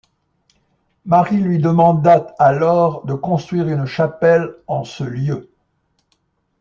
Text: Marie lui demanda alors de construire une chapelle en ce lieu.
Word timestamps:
Marie 1.05 1.37
lui 1.39 1.59
demanda 1.59 2.35
alors 2.39 3.05
de 3.05 3.13
construire 3.13 3.67
une 3.67 3.85
chapelle 3.85 4.55
en 4.65 4.83
ce 4.83 5.03
lieu. 5.03 5.51